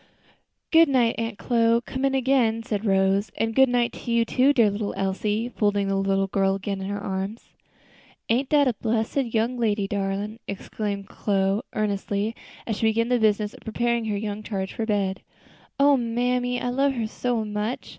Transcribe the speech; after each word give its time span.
"Good 0.71 0.89
night, 0.89 1.13
Aunt 1.19 1.37
Chloe; 1.37 1.79
come 1.85 2.05
in 2.05 2.15
again," 2.15 2.63
said 2.63 2.87
Rose. 2.87 3.29
"And 3.37 3.53
good 3.53 3.69
night 3.69 3.93
to 3.93 4.11
you, 4.11 4.25
too, 4.25 4.51
dear 4.51 4.71
little 4.71 4.95
Elsie," 4.97 5.49
folding 5.49 5.87
the 5.89 5.95
little 5.95 6.25
girl 6.25 6.55
again 6.55 6.81
in 6.81 6.89
her 6.89 6.99
arms. 6.99 7.49
"Ain't 8.27 8.49
dat 8.49 8.67
a 8.67 8.73
bressed 8.73 9.15
young 9.17 9.59
lady, 9.59 9.87
darlin'!" 9.87 10.39
exclaimed 10.47 11.07
Chloe, 11.07 11.61
earnestly, 11.73 12.35
as 12.65 12.77
she 12.79 12.87
began 12.87 13.09
the 13.09 13.19
business 13.19 13.53
of 13.53 13.59
preparing 13.59 14.05
her 14.05 14.17
young 14.17 14.41
charge 14.41 14.73
for 14.73 14.87
bed. 14.87 15.21
"O 15.79 15.95
mammy, 15.95 16.59
I 16.59 16.69
love 16.69 16.93
her 16.95 17.05
so 17.05 17.45
much! 17.45 17.89